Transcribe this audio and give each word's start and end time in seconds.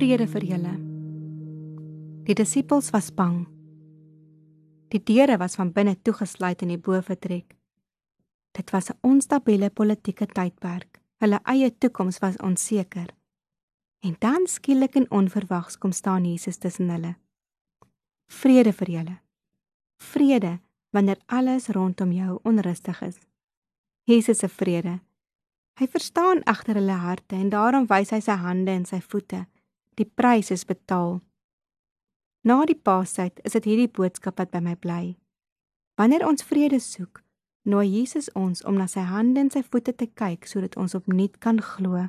Vrede 0.00 0.24
vir 0.32 0.44
julle. 0.48 0.70
Die 2.24 2.32
disippels 2.38 2.86
was 2.94 3.10
bang. 3.12 3.42
Die 4.88 5.00
deure 5.04 5.36
was 5.42 5.58
van 5.58 5.74
binne 5.76 5.92
toegesluit 6.00 6.62
in 6.64 6.70
die 6.72 6.78
boefretrek. 6.80 7.52
Dit 8.56 8.72
was 8.72 8.88
'n 8.88 8.96
onstabiele 9.02 9.68
politieke 9.68 10.26
tydperk. 10.26 11.02
Hulle 11.20 11.40
eie 11.44 11.68
toekoms 11.78 12.18
was 12.18 12.36
onseker. 12.36 13.14
En 14.00 14.16
dan 14.18 14.46
skielik 14.46 14.94
en 14.94 15.10
onverwags 15.10 15.78
kom 15.78 15.92
staan 15.92 16.24
Jesus 16.24 16.56
tussen 16.56 16.88
hulle. 16.88 17.14
Vrede 18.26 18.72
vir 18.72 18.90
julle. 18.90 19.18
Vrede 20.02 20.60
wanneer 20.90 21.18
alles 21.26 21.68
rondom 21.68 22.12
jou 22.12 22.38
onrustig 22.42 23.02
is. 23.02 23.18
Jesus 24.04 24.38
se 24.38 24.48
vrede. 24.48 25.00
Hy 25.78 25.86
verstaan 25.86 26.42
agter 26.44 26.74
hulle 26.74 26.92
harte 26.92 27.36
en 27.36 27.48
daarom 27.48 27.86
wys 27.86 28.10
hy 28.10 28.20
sy 28.20 28.32
hande 28.32 28.70
en 28.70 28.84
sy 28.84 29.00
voete. 29.00 29.46
Die 29.94 30.04
prys 30.06 30.50
is 30.50 30.64
betaal. 30.64 31.20
Na 32.42 32.64
die 32.64 32.78
Paastyd 32.78 33.40
is 33.44 33.52
dit 33.52 33.64
hierdie 33.64 33.88
boodskap 33.88 34.38
wat 34.38 34.50
by 34.50 34.60
my 34.64 34.76
bly. 34.76 35.16
Wanneer 36.00 36.26
ons 36.26 36.42
vrede 36.42 36.80
soek, 36.80 37.20
nooi 37.68 37.86
Jesus 37.88 38.30
ons 38.32 38.64
om 38.64 38.78
na 38.78 38.86
sy 38.88 39.04
hande 39.04 39.40
en 39.40 39.50
sy 39.50 39.62
voete 39.62 39.92
te 39.92 40.06
kyk 40.06 40.46
sodat 40.46 40.76
ons 40.76 40.94
opnuut 40.94 41.36
kan 41.38 41.60
glo. 41.60 42.08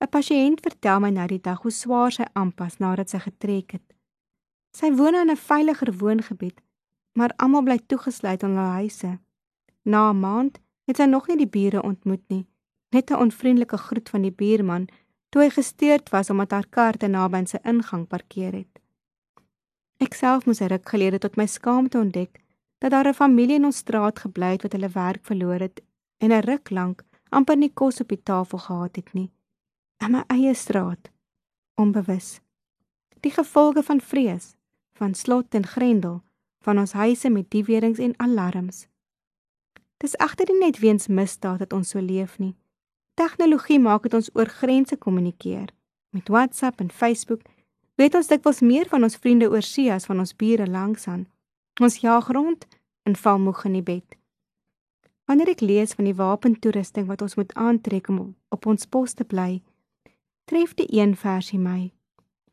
'n 0.00 0.08
Pasiënt 0.10 0.64
vertel 0.64 1.00
my 1.00 1.10
nou 1.10 1.28
die 1.28 1.42
dag 1.42 1.62
hoe 1.62 1.70
swaar 1.70 2.10
sy 2.10 2.24
aanpas 2.32 2.80
nadat 2.80 3.10
sy 3.10 3.18
getrek 3.18 3.72
het. 3.72 3.88
Sy 4.72 4.90
woon 4.90 5.14
in 5.14 5.30
'n 5.30 5.36
veiliger 5.36 5.92
woongebied 5.92 6.60
maar 7.12 7.32
almal 7.36 7.62
bly 7.62 7.78
toegesluit 7.86 8.42
in 8.42 8.56
hulle 8.56 8.78
huise. 8.80 9.18
Na 9.82 10.10
'n 10.10 10.20
maand 10.20 10.60
het 10.86 10.96
sy 10.96 11.04
nog 11.04 11.26
nie 11.28 11.36
die 11.36 11.52
bure 11.56 11.82
ontmoet 11.82 12.24
nie, 12.28 12.46
net 12.90 13.10
'n 13.10 13.22
onvriendelike 13.24 13.76
groet 13.76 14.08
van 14.08 14.22
die 14.22 14.32
buurman 14.32 14.88
toe 15.30 15.42
hy 15.42 15.50
gesteurd 15.50 16.10
was 16.10 16.30
omdat 16.30 16.50
haar 16.50 16.66
kar 16.66 16.96
te 16.96 17.08
naby 17.08 17.36
aan 17.36 17.46
sy 17.46 17.58
ingang 17.64 18.06
parkeer 18.06 18.52
het. 18.52 18.80
Ek 20.00 20.14
self 20.14 20.46
moes 20.46 20.60
'n 20.60 20.68
ruk 20.68 20.88
gelede 20.88 21.18
tot 21.18 21.36
my 21.36 21.46
skaamte 21.46 21.98
ontdek 21.98 22.40
dat 22.80 22.90
daar 22.90 23.08
'n 23.08 23.14
familie 23.14 23.56
in 23.56 23.64
ons 23.64 23.76
straat 23.76 24.18
gebly 24.18 24.52
het 24.52 24.62
wat 24.62 24.72
hulle 24.72 24.88
werk 24.88 25.24
verloor 25.24 25.60
het 25.60 25.80
en 26.18 26.32
'n 26.32 26.46
ruk 26.50 26.70
lank 26.70 27.04
amper 27.28 27.56
nie 27.56 27.72
kos 27.72 28.00
op 28.00 28.08
die 28.08 28.22
tafel 28.22 28.58
gehad 28.58 28.96
het 28.96 29.12
nie. 29.12 29.30
In 29.98 30.10
my 30.10 30.24
eie 30.26 30.54
straat, 30.54 31.10
onbewus. 31.74 32.40
Die 33.20 33.30
gevolge 33.30 33.82
van 33.82 34.00
vrees, 34.00 34.56
van 34.92 35.14
slot 35.14 35.54
en 35.54 35.66
grendel 35.66 36.22
van 36.60 36.78
ons 36.78 36.92
huise 36.92 37.30
met 37.30 37.50
diewerings 37.50 37.98
en 37.98 38.14
alarms. 38.16 38.86
Dis 39.96 40.16
agter 40.16 40.48
nie 40.50 40.58
net 40.58 40.78
weens 40.78 41.06
misdaad 41.06 41.58
dat 41.58 41.72
ons 41.72 41.88
so 41.88 42.00
leef 42.00 42.38
nie. 42.38 42.54
Tegnologie 43.14 43.78
maak 43.78 44.02
dit 44.02 44.14
ons 44.14 44.30
oor 44.34 44.48
grense 44.48 44.96
kommunikeer. 44.96 45.68
Met 46.10 46.28
WhatsApp 46.28 46.80
en 46.80 46.90
Facebook 46.90 47.42
weet 47.94 48.14
ons 48.14 48.30
dikwels 48.30 48.60
meer 48.60 48.88
van 48.88 49.02
ons 49.02 49.16
vriende 49.16 49.50
oor 49.50 49.62
see 49.62 49.92
as 49.92 50.08
van 50.08 50.18
ons 50.18 50.36
bure 50.36 50.66
langsaan. 50.66 51.26
Ons 51.80 52.00
jaag 52.00 52.30
rond 52.32 52.66
en 53.02 53.16
val 53.16 53.38
moeg 53.38 53.64
in 53.64 53.76
die 53.78 53.86
bed. 53.86 54.16
Wanneer 55.30 55.52
ek 55.52 55.62
lees 55.62 55.94
van 55.94 56.08
die 56.08 56.16
wapentoerusting 56.16 57.06
wat 57.06 57.22
ons 57.22 57.36
moet 57.38 57.52
aantrek 57.54 58.08
om 58.10 58.34
op 58.50 58.66
ons 58.66 58.86
pos 58.86 59.14
te 59.14 59.24
bly, 59.24 59.60
tref 60.50 60.74
die 60.74 60.88
een 60.90 61.14
versie 61.16 61.60
my. 61.60 61.92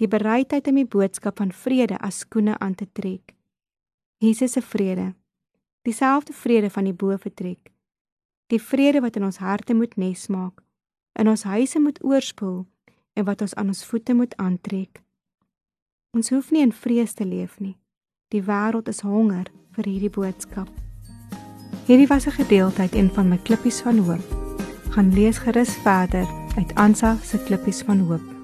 Die 0.00 0.10
bereidheid 0.10 0.66
om 0.66 0.80
die 0.80 0.88
boodskap 0.90 1.38
van 1.38 1.52
vrede 1.54 2.00
as 2.02 2.24
skoene 2.24 2.58
aan 2.58 2.74
te 2.74 2.88
trek. 2.90 3.36
Jesus 4.18 4.56
se 4.56 4.62
vrede. 4.62 5.12
Dieselfde 5.86 6.32
vrede 6.32 6.70
van 6.70 6.88
die 6.88 6.96
bo 6.96 7.14
vertrek. 7.20 7.73
Die 8.52 8.60
vrede 8.60 9.00
wat 9.00 9.16
in 9.16 9.24
ons 9.24 9.40
harte 9.40 9.74
moet 9.74 9.96
nes 9.96 10.26
maak, 10.28 10.60
in 11.12 11.28
ons 11.28 11.42
huise 11.42 11.80
moet 11.80 12.04
oorspoel 12.04 12.66
en 13.14 13.24
wat 13.24 13.40
ons 13.40 13.54
aan 13.54 13.70
ons 13.72 13.84
voete 13.84 14.14
moet 14.14 14.36
aantrek. 14.36 15.00
Ons 16.14 16.30
hoef 16.30 16.50
nie 16.50 16.62
in 16.62 16.72
vrees 16.72 17.14
te 17.14 17.24
leef 17.24 17.56
nie. 17.58 17.76
Die 18.28 18.42
wêreld 18.42 18.88
is 18.88 19.00
honger 19.00 19.48
vir 19.74 19.88
hierdie 19.88 20.12
boodskap. 20.12 20.68
Hierdie 21.86 22.08
was 22.08 22.26
'n 22.26 22.38
gedeelte 22.40 22.80
uit 22.82 22.94
een 22.94 23.10
van 23.10 23.28
my 23.28 23.38
klippies 23.38 23.80
van 23.80 23.98
hoop. 23.98 24.24
Gaan 24.90 25.12
lees 25.14 25.38
gerus 25.38 25.74
verder 25.82 26.26
uit 26.56 26.74
Ansa 26.74 27.16
se 27.22 27.38
klippies 27.38 27.82
van 27.82 27.98
hoop. 27.98 28.43